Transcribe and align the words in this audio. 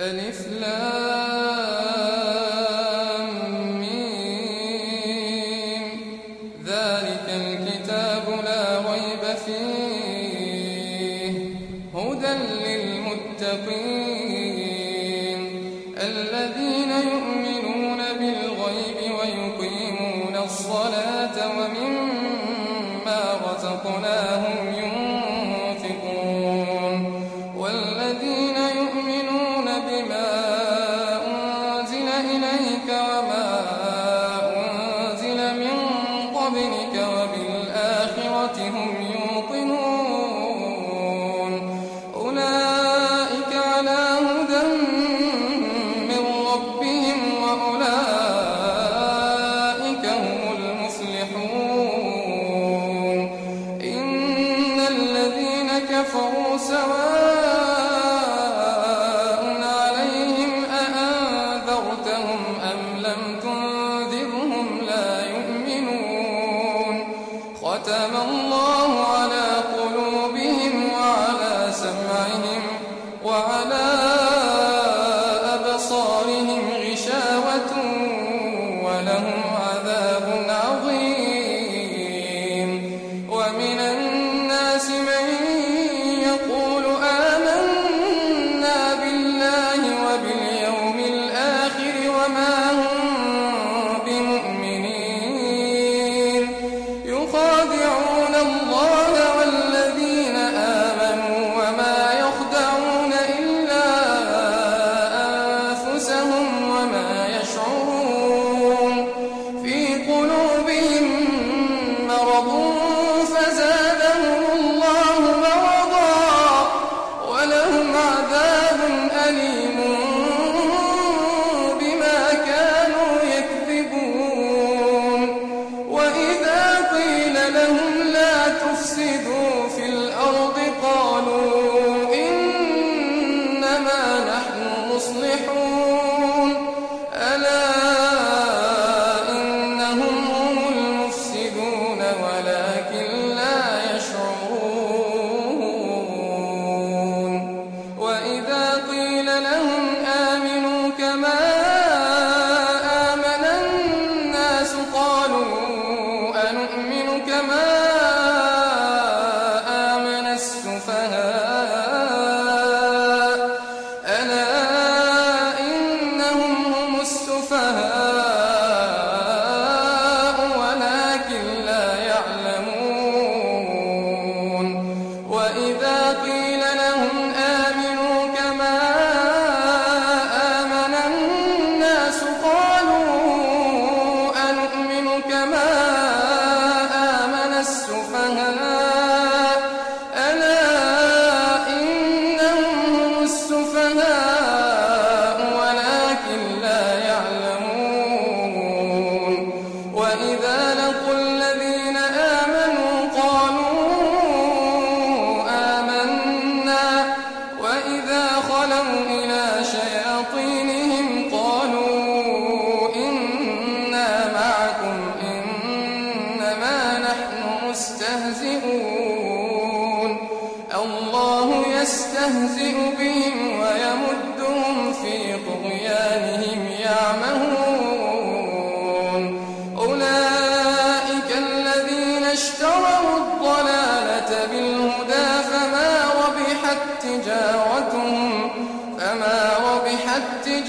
ألف 0.00 0.46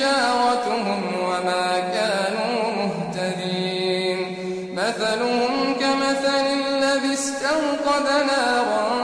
تجارتهم 0.01 1.01
وما 1.23 1.79
كانوا 1.79 2.71
مهتدين. 2.77 4.37
مثلهم 4.75 5.73
كمثل 5.73 6.45
الذي 6.53 7.13
استوقد 7.13 8.07
نارا 8.27 9.00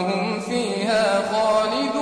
وهم 0.00 0.40
فيها 0.40 1.22
خالدون. 1.32 1.94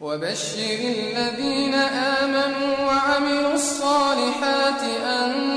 وبشر 0.00 0.78
الذين 0.98 1.74
آمنوا 1.74 2.86
وعملوا 2.86 3.54
الصالحات 3.54 4.82
أن 5.02 5.55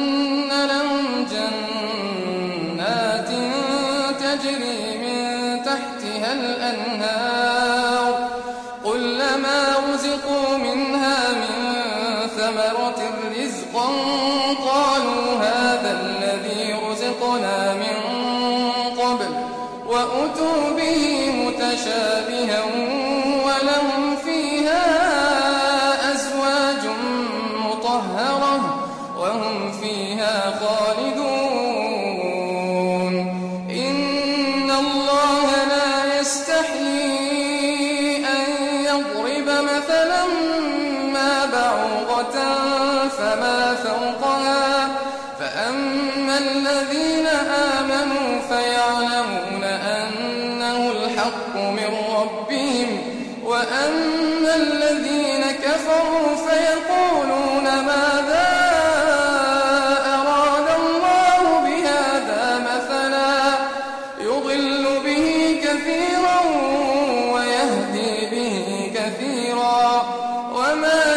كثيرا 69.59 70.03
وما 70.51 71.08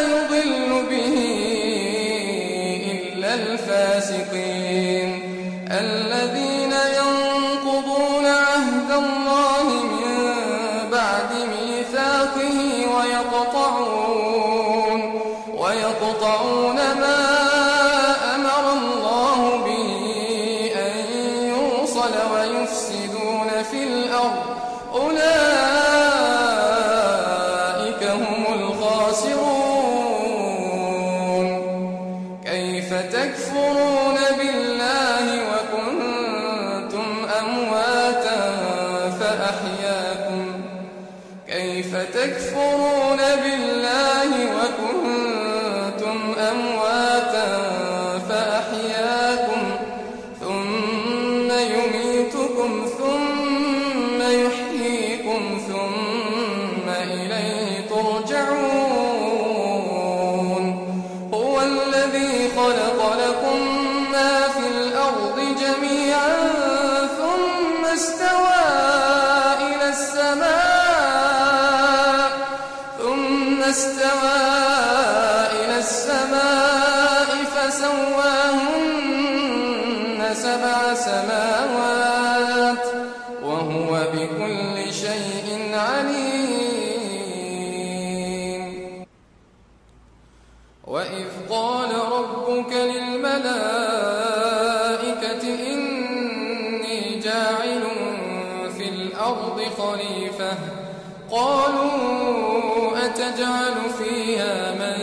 تجعل 103.23 103.77
فيها 103.99 104.75
من 104.75 104.99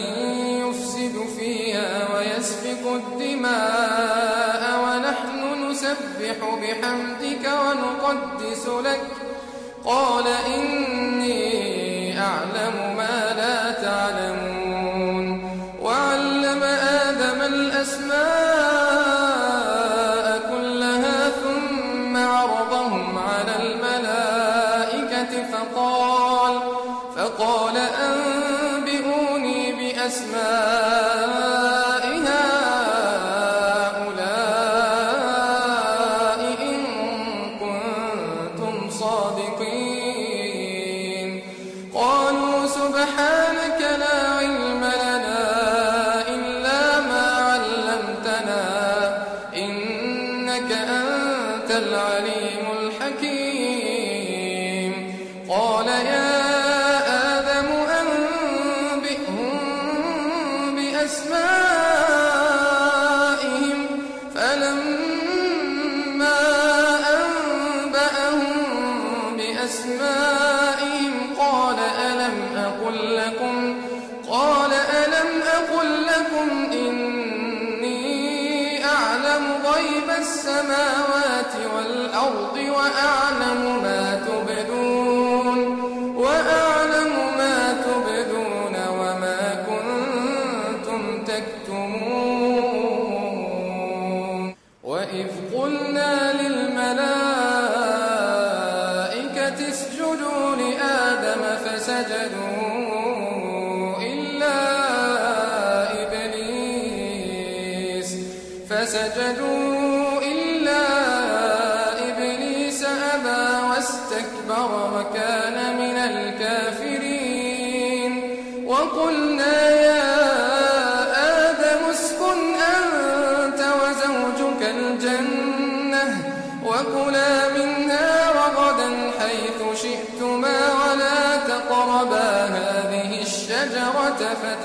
يفسد 0.64 1.16
فيها 1.40 1.90
ويسفك 2.16 2.84
الدماء 2.86 4.62
ونحن 4.84 5.42
نسبح 5.64 6.38
بحمدك 6.62 7.46
ونقدس 7.64 8.66
لك. 8.68 9.08
قال 9.86 10.28
إن 10.28 10.99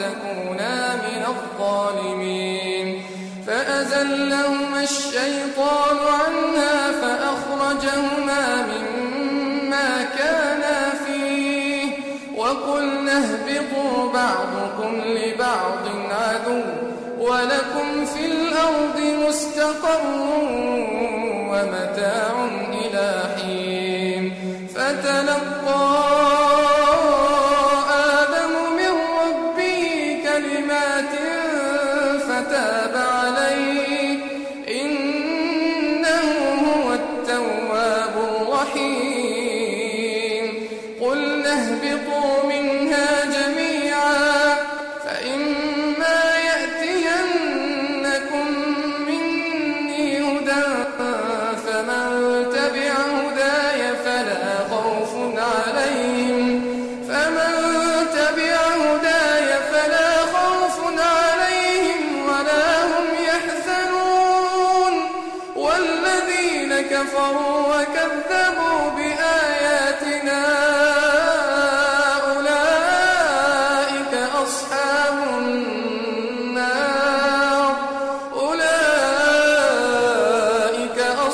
تكونا 0.04 0.94
من 0.94 1.22
الظالمين. 1.34 2.86
فأزلهما 3.46 4.80
الشيطان 4.82 5.98
عنها 6.20 6.76
فأخرجهما 6.92 8.66
مما 8.66 9.90
كانا 10.18 10.78
فيه. 11.06 11.84
وقلنا 12.36 13.12
اهبطوا 13.12 14.12
بعضكم 14.12 14.92
لبعض 15.00 15.84
عدو 16.10 16.62
ولكم 17.18 18.04
في 18.04 18.26
الأرض 18.26 18.98
مستقر 19.28 20.02
ومتاع 21.50 22.33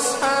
house. 0.01 0.40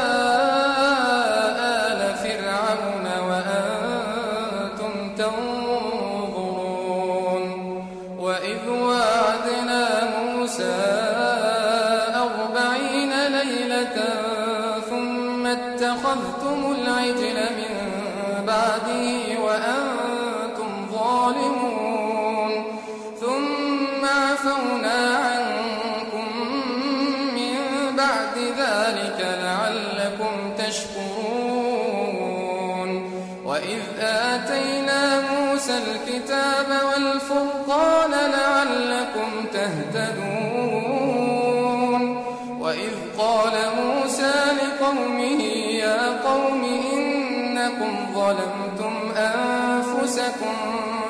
قوم 46.24 46.64
إنكم 46.92 47.92
ظلمتم 48.14 48.94
أنفسكم 49.16 50.56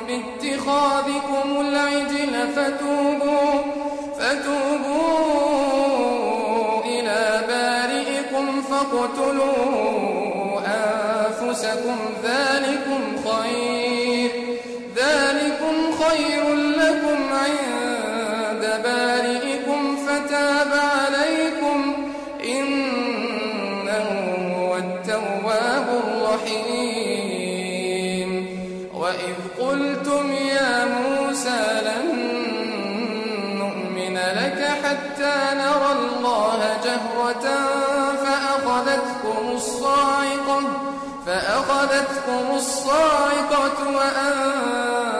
باتخاذكم 0.07 1.47
العجل 1.59 2.33
فتوبوا, 2.55 3.61
فتوبوا 4.19 5.23
إلى 6.85 7.21
بارئكم 7.47 8.61
فاقتلوه. 8.61 9.92
جهرة 36.83 37.45
فأخذتكم 38.23 39.55
الصاعقة, 39.55 40.61
فأخذتكم 41.25 42.55
الصاعقة 42.55 43.95
وأنتم 43.95 45.12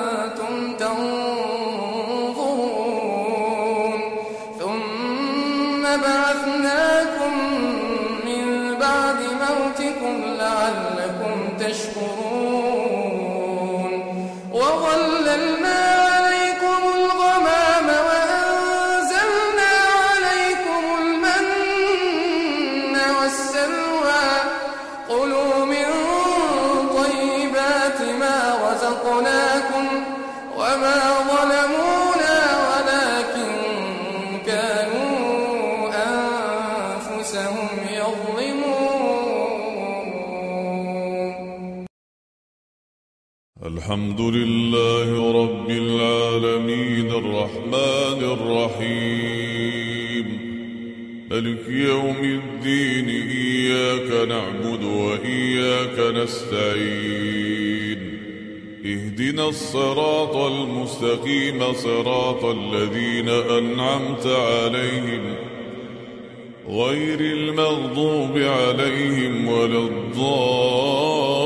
الحمد 43.94 44.22
لله 44.22 45.10
رب 45.44 45.70
العالمين 45.70 47.10
الرحمن 47.12 48.20
الرحيم. 48.38 50.28
ملك 51.32 51.70
يوم 51.70 52.16
الدين 52.24 53.10
إياك 53.10 54.28
نعبد 54.28 54.84
وإياك 54.84 56.16
نستعين. 56.16 58.00
اهدنا 58.86 59.50
الصراط 59.50 60.36
المستقيم 60.36 61.74
صراط 61.74 62.46
الذين 62.46 63.30
أنعمت 63.30 64.28
عليهم 64.28 65.36
غير 66.68 67.20
المغضوب 67.20 68.38
عليهم 68.38 69.48
ولا 69.48 69.80
الضالين. 69.80 71.43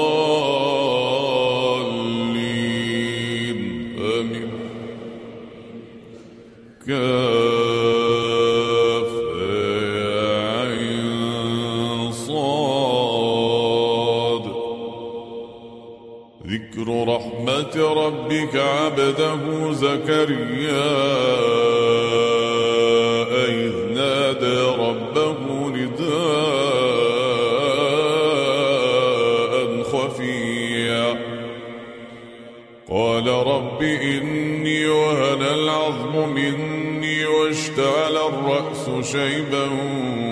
شيبا 39.02 39.66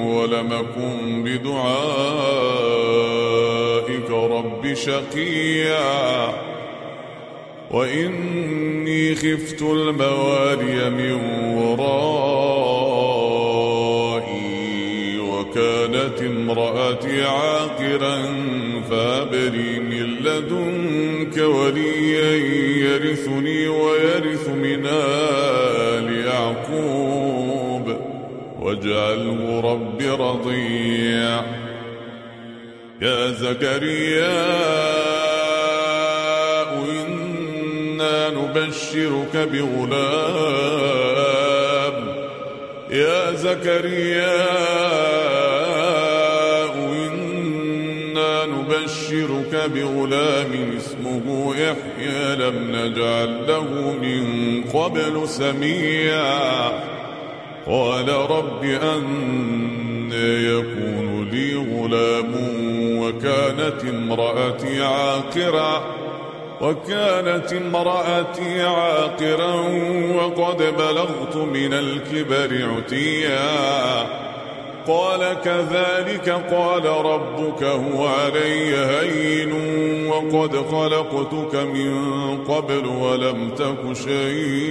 ولم 0.04 0.54
أكن 0.54 1.24
بدعائك 1.24 1.66
رب 4.10 4.74
شقيا. 4.74 6.46
وإني 7.72 9.16
خفت 9.16 9.62
الموالي 9.62 10.90
من 10.90 11.12
ورائي 11.58 12.46
وكانت 15.20 16.22
امرأتي 16.22 17.24
عاقرا 17.24 18.22
فأبري 18.90 19.80
من 19.80 20.16
لدنك 20.16 21.38
وليا 21.38 22.36
يرثني 22.86 23.68
ويرث 23.68 24.50
من 24.50 24.86
آل 24.86 26.26
يعقوب 26.26 27.25
واجعله 28.76 29.60
رب 29.60 30.02
رضيع. 30.22 31.42
يا 33.02 33.32
زكريا 33.32 34.46
إنا 36.90 38.30
نبشرك 38.30 39.36
بغلام. 39.52 39.96
يا 42.92 43.32
زكريا 43.32 44.46
إنا 47.08 48.46
نبشرك 48.46 49.70
بغلام 49.76 50.78
اسمه 50.78 51.56
يحيى. 51.56 52.36
لم 52.36 52.58
نجعل 52.72 53.48
له 53.48 53.94
من 54.02 54.26
قبل 54.64 55.28
سميا 55.28 57.05
قال 57.68 58.10
رب 58.10 58.64
أن 58.64 59.04
يكون 60.12 61.30
لي 61.32 61.56
غلام 61.56 62.34
وكانت 63.00 63.84
امرأتي 63.90 64.84
عاقرا 64.84 65.84
وكانت 66.62 67.54
امرأتي 67.54 68.62
عاقرا 68.62 69.54
وقد 70.16 70.58
بلغت 70.58 71.36
من 71.36 71.74
الكبر 71.74 72.70
عتيا 72.78 73.46
قال 74.88 75.38
كذلك 75.44 76.30
قال 76.30 76.86
ربك 76.86 77.64
هو 77.64 78.08
علي 78.08 78.76
هين 78.76 79.52
وقد 80.08 80.56
خلقتك 80.56 81.56
من 81.56 81.94
قبل 82.48 82.86
ولم 82.86 83.50
تك 83.50 83.94
شيئا 83.94 84.66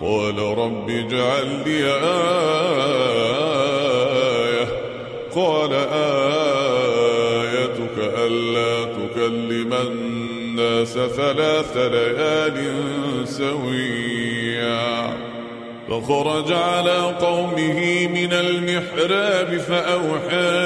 قال 0.00 0.38
رب 0.38 0.90
اجعل 0.90 1.62
لي 1.66 1.84
آية. 4.54 4.66
قال 5.36 5.72
آيتك 7.52 7.98
ألا 8.18 8.84
تكلم 8.84 9.74
الناس 9.74 10.92
ثلاث 10.92 11.76
ليال 11.76 12.58
سويا. 13.28 15.16
فخرج 15.88 16.52
على 16.52 17.14
قومه 17.20 18.06
من 18.06 18.32
المحراب 18.32 19.58
فأوحى 19.58 20.56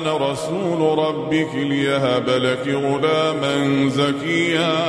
أنا 0.00 0.32
رسول 0.32 0.98
ربك 0.98 1.54
ليهب 1.54 2.28
لك 2.28 2.68
غلاما 2.68 3.88
زكيا. 3.88 4.86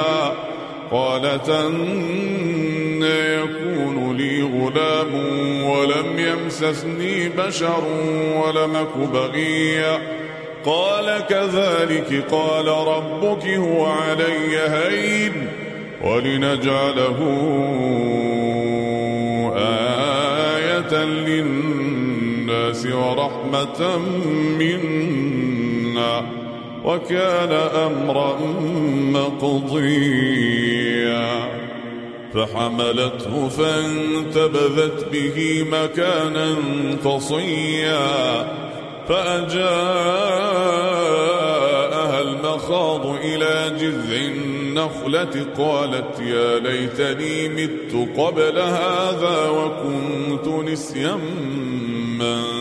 قالت 0.91 1.49
أن 1.49 3.03
يكون 3.03 4.17
لي 4.17 4.41
غلام 4.41 5.13
ولم 5.63 6.19
يمسسني 6.19 7.29
بشر 7.29 7.83
ولم 8.35 8.75
أك 8.75 8.97
بغيا. 9.13 9.97
قال 10.65 11.25
كذلك 11.29 12.23
قال 12.31 12.67
ربك 12.67 13.47
هو 13.47 13.85
علي 13.85 14.57
هين 14.57 15.47
ولنجعله 16.03 17.17
آية 19.57 21.03
للناس 22.71 22.85
ورحمة 22.85 23.97
منا 24.59 26.23
وكان 26.85 27.51
أمرا 27.51 28.37
مقضيا. 29.11 30.31
فحملته 32.33 33.49
فانتبذت 33.49 35.05
به 35.11 35.65
مكانا 35.71 36.55
قصيا. 37.05 38.61
فأجاءها 39.07 39.81
المخاض 42.21 43.05
إلى 43.05 43.75
جذع 43.79 44.15
النخلة 44.15 45.45
قالت 45.57 46.19
يا 46.19 46.59
ليتني 46.59 47.49
مت 47.49 47.93
قبل 48.17 48.59
هذا 48.59 49.49
وكنت 49.49 50.47
نسيا 50.47 51.15
منسيا 52.19 52.60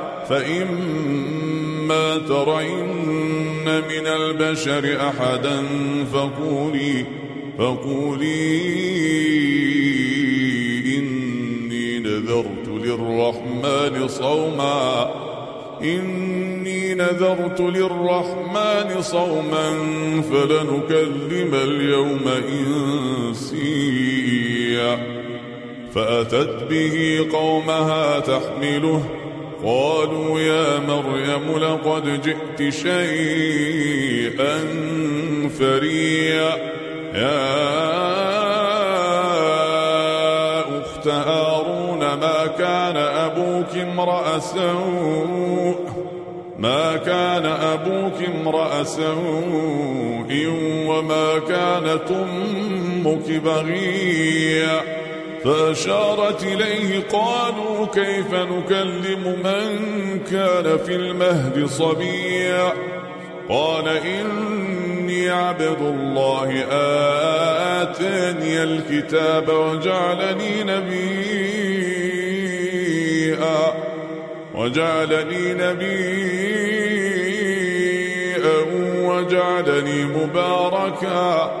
فإما 0.29 2.17
ترين 2.17 3.65
من 3.65 4.07
البشر 4.07 4.97
أحدا 5.07 5.63
فقولي 6.13 7.05
فقولي 7.57 8.57
إني 10.97 11.99
نذرت 11.99 12.67
للرحمن 12.67 14.07
صوما 14.07 15.11
إني 15.83 16.93
نذرت 16.93 17.61
للرحمن 17.61 19.01
صوما 19.01 19.71
فلنكلم 20.31 21.53
اليوم 21.53 22.27
إنسيا. 23.27 24.01
فأتت 25.95 26.67
به 26.69 27.27
قومها 27.33 28.19
تحمله 28.19 29.20
قالوا 29.65 30.39
يا 30.39 30.79
مريم 30.79 31.57
لقد 31.57 32.21
جئت 32.21 32.73
شيئا 32.73 34.59
فريا. 35.59 36.49
يا 37.13 37.61
أخت 40.81 41.07
هارون 41.07 41.99
ما 41.99 42.45
كان 42.59 42.97
أبوك 42.97 43.77
امرأ 43.77 44.39
سوء؟ 44.39 45.91
ما 46.59 46.97
كان 46.97 47.45
أبوك 47.45 48.29
امرأ 48.35 48.83
سوء 48.83 50.47
وما 50.87 51.39
كانت 51.47 52.11
أمك 52.11 53.41
بغيا؟ 53.43 55.00
فأشارت 55.43 56.43
إليه 56.43 57.03
قالوا 57.11 57.85
كيف 57.85 58.33
نكلم 58.33 59.23
من 59.43 59.69
كان 60.31 60.77
في 60.77 60.95
المهد 60.95 61.65
صبيا 61.65 62.73
قال 63.49 63.87
إني 63.87 65.29
عبد 65.29 65.81
الله 65.81 66.65
آتاني 67.81 68.63
الكتاب 68.63 69.49
وجعلني 69.49 70.63
نبيا 70.63 72.01
وجعلني 74.55 75.53
نبيا 75.53 76.51
وجعلني 79.03 80.05
مباركا. 80.05 81.60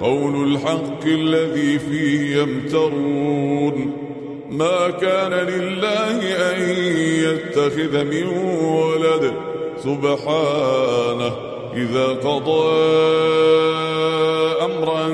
قول 0.00 0.52
الحق 0.52 1.04
الذي 1.06 1.78
فيه 1.78 2.36
يمترون. 2.36 3.92
ما 4.50 4.90
كان 4.90 5.32
لله 5.32 6.18
أن 6.52 6.62
يتخذ 7.24 8.04
من 8.04 8.26
ولد. 8.66 9.32
سبحانه 9.78 11.32
إذا 11.74 12.06
قضى 12.06 12.68
أمرا 14.64 15.08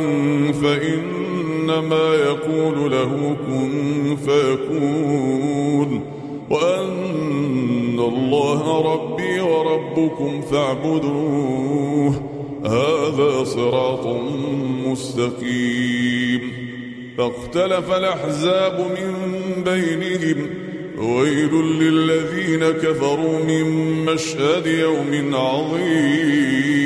فإنما 0.53 2.15
يقول 2.15 2.91
له 2.91 3.37
كن 3.47 4.17
فيكون. 4.17 6.03
وأن 6.51 7.99
الله 7.99 8.93
ربي 8.95 9.41
وربكم 9.41 10.41
فاعبدوه. 10.41 12.23
هذا 12.65 13.45
صراط 13.45 14.07
مستقيم 14.93 16.53
فاختلف 17.19 17.93
الأحزاب 17.93 18.81
من 18.81 19.15
بينهم. 19.65 20.47
ويل 20.99 21.55
للذين 21.55 22.65
كفروا 22.65 23.45
من 23.45 23.65
مشهد 24.05 24.67
يوم 24.67 25.35
عظيم. 25.35 26.83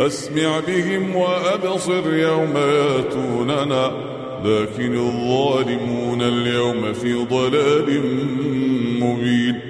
أسمع 0.00 0.60
بهم 0.68 1.16
وأبصر 1.16 2.14
يوم 2.14 2.56
ياتوننا. 2.56 4.10
لكن 4.44 4.96
الظالمون 4.96 6.22
اليوم 6.22 6.92
في 6.92 7.14
ضلال 7.14 8.00
مبين. 9.00 9.69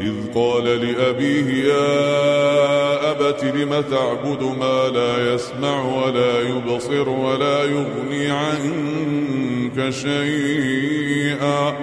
إذ 0.00 0.14
قال 0.34 0.64
لأبيه 0.64 1.64
يا 1.64 3.10
أبت 3.10 3.44
لم 3.44 3.80
تعبد 3.90 4.42
ما 4.42 4.88
لا 4.88 5.34
يسمع 5.34 5.84
ولا 5.84 6.40
يبصر 6.40 7.08
ولا 7.08 7.64
يغني 7.64 8.30
عنك 8.30 9.90
شيئا. 9.90 11.76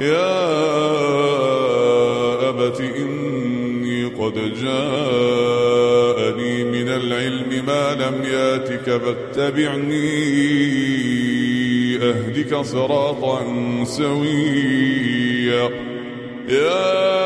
يا 0.00 0.36
أبت 2.48 2.80
إني 2.80 4.04
قد 4.04 4.34
جاءني 4.62 5.84
من 6.64 6.88
العلم 6.88 7.64
ما 7.66 7.94
لم 7.94 8.24
ياتك 8.32 9.00
فاتبعني 9.02 10.36
أهدك 12.02 12.56
صراطا 12.56 13.44
سويا. 13.84 15.70
يا 16.48 17.25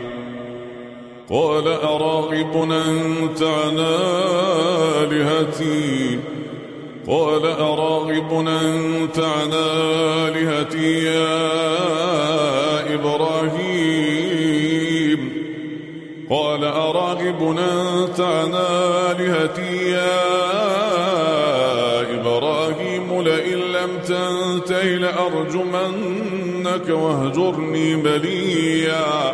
قال 1.31 1.67
أراغب 1.67 2.71
أنت 2.71 3.43
عن 3.43 3.79
آلهتي؟ 4.99 6.19
قال 7.07 7.45
أراغب 7.45 8.47
أنت 8.47 9.19
عن 9.19 9.53
آلهتي 9.53 11.05
يا 11.05 12.93
إبراهيم؟ 12.93 14.31
قال 16.29 16.63
أراغب 16.63 17.57
أنت 17.59 18.19
عن 18.19 18.53
آلهتي 19.11 19.91
يا 19.91 20.21
إبراهيم 22.19 23.21
لئن 23.21 23.57
لم 23.57 23.99
تنته 24.07 24.83
لأرجمنك 24.83 26.89
واهجرني 26.89 27.95
مليا. 27.95 29.33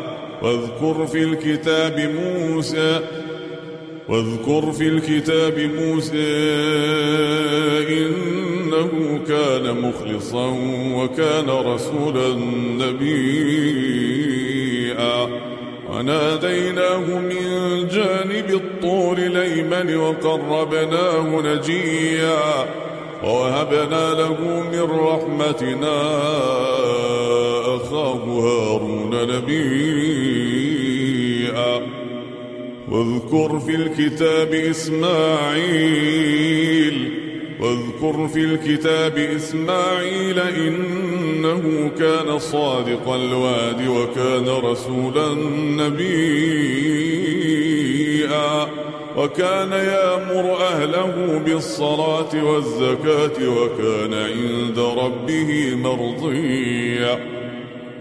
واذكر 0.41 1.05
في 1.07 1.23
الكتاب 1.23 1.99
موسى 1.99 2.99
واذكر 4.09 4.71
في 4.71 4.87
الكتاب 4.87 5.59
موسى 5.59 6.15
إنه 7.89 9.19
كان 9.27 9.81
مخلصا 9.81 10.47
وكان 10.95 11.49
رسولا 11.49 12.35
نبيا. 12.79 14.21
وناديناه 15.89 17.19
من 17.19 17.87
جانب 17.87 18.49
الطور 18.49 19.17
ليمن 19.19 19.95
وقربناه 19.95 21.41
نجيا. 21.41 22.65
ووهبنا 23.23 24.13
له 24.13 24.37
من 24.71 24.81
رحمتنا 24.91 26.01
أخاه 27.75 28.23
هارون 28.23 29.11
نبيا 29.35 30.71
واذكر 32.91 33.59
في 33.59 33.75
الكتاب 33.75 34.53
إسماعيل 34.53 35.91
واذكر 37.59 38.27
في 38.27 38.39
الكتاب 38.39 39.17
إسماعيل 39.17 40.39
إنه 40.39 41.91
كان 41.99 42.39
صادق 42.39 43.09
الواد 43.09 43.87
وكان 43.87 44.47
رسولا 44.63 45.33
نبيا 45.83 46.91
وكان 49.17 49.71
يأمر 49.71 50.57
أهله 50.57 51.41
بالصلاة 51.45 52.43
والزكاة 52.43 53.49
وكان 53.49 54.13
عند 54.13 54.79
ربه 54.79 55.75
مرضيا. 55.75 57.40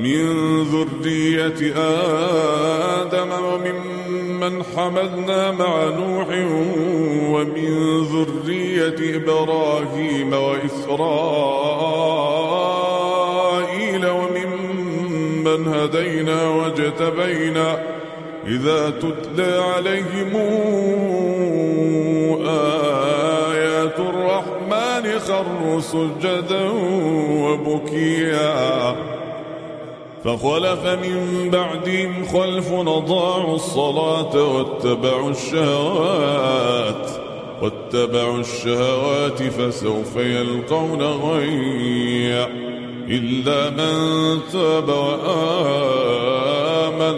من 0.00 0.62
ذرية 0.62 1.74
آدم 3.02 3.30
وممن 3.44 4.62
حملنا 4.76 5.50
مع 5.52 5.84
نوح 5.84 6.28
ومن 7.30 8.02
ذرية 8.04 9.16
إبراهيم 9.16 10.32
وإسرائيل 10.32 11.66
وممن 14.06 15.68
هدينا 15.68 16.48
واجتبينا 16.48 17.96
إذا 18.46 18.90
تتلى 18.90 19.62
عليهم 19.76 20.36
آيات 22.46 23.98
الرحمن 23.98 25.18
خروا 25.18 25.80
سجدا 25.80 26.70
وبكيا 27.30 28.96
فخلف 30.26 30.86
من 30.86 31.50
بعدهم 31.50 32.24
خلف 32.24 32.72
أضاعوا 32.72 33.54
الصلاة 33.54 34.42
واتبعوا 34.42 35.30
الشهوات 35.30 37.10
واتبعوا 37.62 38.38
الشهوات 38.38 39.42
فسوف 39.42 40.16
يلقون 40.16 41.02
غيا. 41.02 42.48
إلا 43.08 43.70
من 43.70 44.40
تاب 44.52 44.88
وآمن 44.88 45.20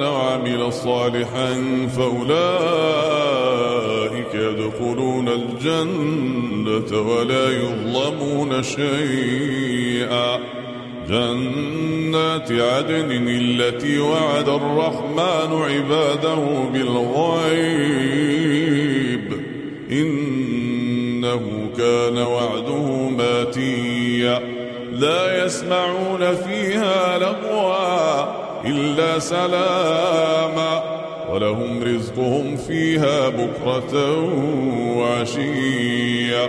وعمل 0.03 0.73
صالحا 0.73 1.55
فأولئك 1.97 2.29
يدخلون 4.35 5.29
الجنة 5.29 7.01
ولا 7.01 7.51
يظلمون 7.51 8.62
شيئا. 8.62 10.38
جنات 11.09 12.53
عدن 12.53 13.29
التي 13.29 13.99
وعد 13.99 14.48
الرحمن 14.48 15.63
عباده 15.63 16.69
بالغيب. 16.73 17.48
إنه 19.90 21.71
كان 21.79 22.19
وعده 22.19 23.09
ماتيا. 23.09 24.40
لا 24.92 25.44
يسمعون 25.44 26.35
فيها 26.35 27.19
لغوا 27.19 28.25
إلا 28.65 29.19
سلاما. 29.19 30.83
ولهم 31.31 31.83
رزقهم 31.83 32.56
فيها 32.56 33.29
بكرة 33.29 34.25
وعشيا. 34.96 36.48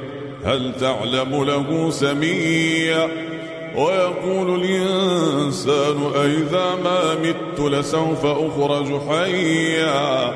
هل 0.45 0.71
تعلم 0.79 1.43
له 1.43 1.89
سميا؟ 1.89 3.07
ويقول 3.75 4.63
الإنسان 4.63 6.11
أئذا 6.15 6.75
ما 6.83 7.15
مت 7.15 7.59
لسوف 7.59 8.25
أخرج 8.25 9.01
حيا. 9.09 10.33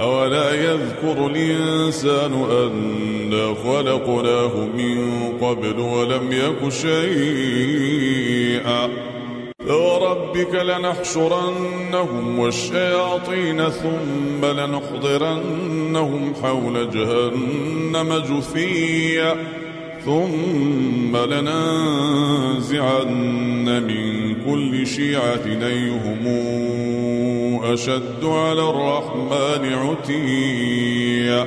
أولا 0.00 0.54
يذكر 0.54 1.26
الإنسان 1.26 2.32
أنا 2.32 3.54
خلقناه 3.64 4.54
من 4.56 4.98
قبل 5.42 5.80
ولم 5.80 6.32
يك 6.32 6.68
شيئا. 6.72 8.10
فوربك 10.40 10.54
لنحشرنهم 10.54 12.38
والشياطين 12.38 13.68
ثم 13.68 14.44
لنحضرنهم 14.44 16.34
حول 16.42 16.90
جهنم 16.90 18.14
جثيا 18.18 19.36
ثم 20.04 21.16
لننزعن 21.16 22.84
من 23.86 24.34
كل 24.44 24.86
شيعة 24.86 25.46
أيهم 25.46 26.26
أشد 27.64 28.24
على 28.24 28.70
الرحمن 28.70 29.72
عتيا 29.74 31.46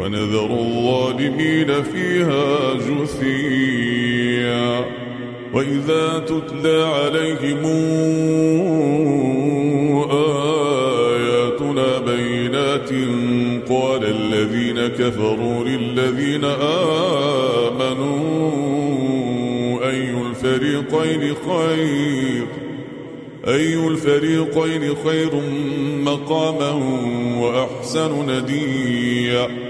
ونذر 0.00 0.50
الظالمين 0.50 1.82
فيها 1.82 2.74
جثيا. 2.74 4.20
وإذا 5.54 6.18
تتلى 6.18 6.82
عليهم 6.84 7.64
آياتنا 10.10 11.98
بينات 11.98 12.90
قال 13.70 14.04
الذين 14.04 14.86
كفروا 14.86 15.64
للذين 15.64 16.44
آمنوا 17.74 18.30
أي 19.90 20.10
الفريقين 20.10 21.34
خير؟ 21.34 22.46
أي 23.48 23.74
الفريقين 23.88 24.94
خير 25.04 25.30
مقاما 26.04 26.70
وأحسن 27.40 28.12
نديا؟ 28.30 29.69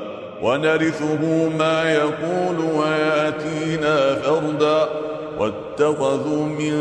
ونرثه 0.43 1.49
ما 1.59 1.93
يقول 1.93 2.57
ويأتينا 2.75 4.15
فردا. 4.15 4.89
واتخذوا 5.39 6.45
من 6.45 6.73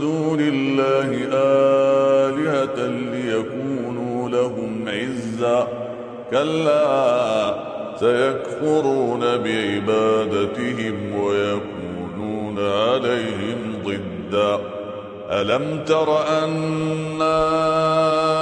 دون 0.00 0.40
الله 0.40 1.28
آلهة 1.32 2.86
ليكونوا 2.86 4.28
لهم 4.28 4.84
عزا. 4.88 5.68
كلا 6.30 7.54
سيكفرون 8.00 9.20
بعبادتهم 9.20 10.96
ويكونون 11.20 12.58
عليهم 12.58 13.82
ضدا. 13.84 14.58
ألم 15.30 15.84
تر 15.86 16.08
أنا 16.44 18.11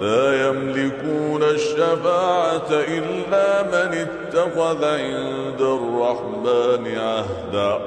لا 0.00 0.48
يملكون 0.48 1.42
الشفاعة 1.42 2.68
إلا 2.70 3.62
من 3.62 4.06
اتخذ 4.06 4.84
عند 4.84 5.60
الرحمن 5.60 6.98
عهدا. 6.98 7.80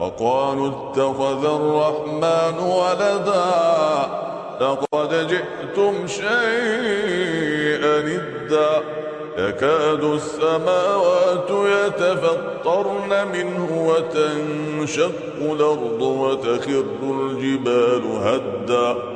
وقالوا 0.00 0.68
اتخذ 0.68 1.44
الرحمن 1.44 2.58
ولدا. 2.58 3.46
لقد 4.60 5.28
جئتم 5.28 6.06
شيئا 6.06 7.98
إدا 7.98 8.82
يكاد 9.38 10.04
السماوات 10.04 11.50
يتفطرن 11.50 13.28
منه 13.32 13.68
وتنشق 13.88 15.12
الأرض 15.40 16.02
وتخر 16.02 16.84
الجبال 17.02 18.02
هدا. 18.22 19.15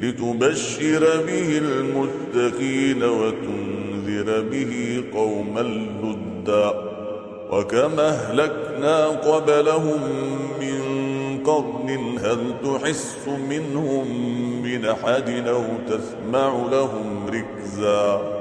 لتبشر 0.00 1.22
به 1.26 1.58
المتقين 1.58 3.02
وتنذر 3.02 4.42
به 4.42 5.02
قوما 5.14 5.60
لدا 6.02 6.74
وكما 7.50 8.08
أهلكنا 8.08 9.06
قبلهم 9.06 10.00
من 10.60 10.78
قرن 11.44 12.18
هل 12.18 12.54
تحس 12.64 13.28
منهم 13.50 14.06
من 14.62 14.84
أحد 14.84 15.28
أو 15.48 15.62
تسمع 15.88 16.48
لهم 16.72 17.26
ركزا 17.26 18.36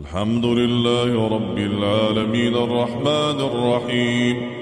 الحمد 0.00 0.44
لله 0.44 1.28
رب 1.28 1.58
العالمين 1.58 2.54
الرحمن 2.56 3.40
الرحيم 3.40 4.61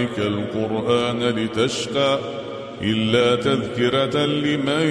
عليك 0.00 0.18
القرآن 0.18 1.20
لتشقى 1.20 2.18
إلا 2.82 3.36
تذكرة 3.36 4.24
لمن 4.24 4.86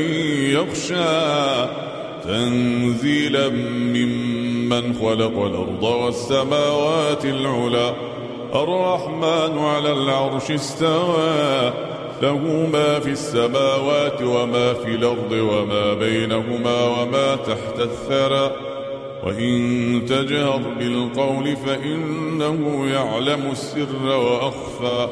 يخشى. 0.53 1.69
تنزيلا 2.23 3.49
ممن 3.49 4.93
خلق 4.93 5.39
الأرض 5.45 5.83
والسماوات 5.83 7.25
العلى 7.25 7.95
الرحمن 8.55 9.59
على 9.59 9.91
العرش 9.93 10.51
استوى 10.51 11.73
له 12.21 12.67
ما 12.73 12.99
في 12.99 13.09
السماوات 13.09 14.21
وما 14.21 14.73
في 14.73 14.95
الأرض 14.95 15.31
وما 15.31 15.93
بينهما 15.93 16.83
وما 16.83 17.35
تحت 17.35 17.79
الثرى. 17.79 18.68
وإن 19.23 20.01
تجهر 20.07 20.61
بالقول 20.79 21.55
فإنه 21.55 22.87
يعلم 22.93 23.51
السر 23.51 24.05
وأخفى. 24.05 25.07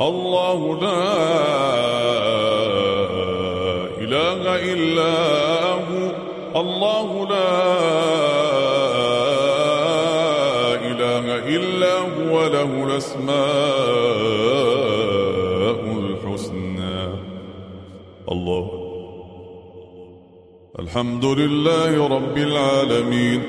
الله 0.00 0.80
لا 0.80 1.04
إله 3.98 4.42
إلا 4.72 5.12
هو. 5.72 6.10
الله 6.60 7.28
لا 7.30 7.54
إله 10.90 11.26
إلا 11.56 11.94
هو 11.98 12.46
له 12.46 12.70
الأسماء. 12.86 14.43
الحمد 20.94 21.24
لله 21.24 22.08
رب 22.08 22.38
العالمين. 22.38 23.42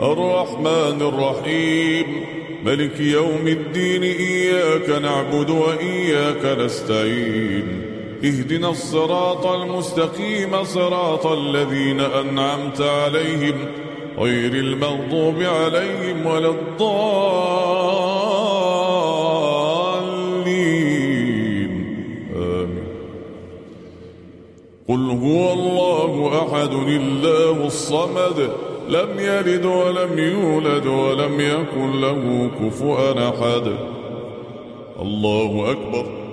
الرحمن 0.00 1.02
الرحيم. 1.02 2.24
ملك 2.64 3.00
يوم 3.00 3.48
الدين 3.48 4.02
إياك 4.02 4.88
نعبد 5.02 5.50
وإياك 5.50 6.58
نستعين. 6.58 7.82
اهدنا 8.24 8.70
الصراط 8.70 9.46
المستقيم 9.46 10.64
صراط 10.64 11.26
الذين 11.26 12.00
أنعمت 12.00 12.80
عليهم 12.80 13.54
غير 14.18 14.52
المغضوب 14.52 15.42
عليهم 15.42 16.26
ولا 16.26 16.48
الضالين. 16.48 18.37
قل 24.88 25.10
هو 25.10 25.52
الله 25.52 26.38
أحد 26.38 26.72
الله 26.72 27.66
الصمد 27.66 28.50
لم 28.88 29.08
يلد 29.18 29.64
ولم 29.64 30.18
يولد 30.18 30.86
ولم 30.86 31.40
يكن 31.40 32.00
له 32.00 32.50
كفؤا 32.60 33.28
أحد. 33.28 33.72
الله 35.02 35.70
أكبر. 35.70 36.27